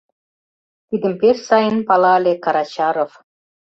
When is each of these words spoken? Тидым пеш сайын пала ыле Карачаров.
Тидым 0.87 1.13
пеш 1.21 1.37
сайын 1.47 1.77
пала 1.87 2.11
ыле 2.19 2.33
Карачаров. 2.43 3.11